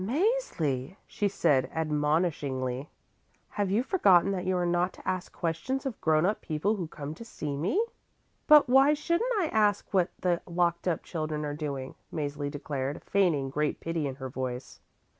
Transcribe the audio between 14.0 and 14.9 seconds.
in her voice.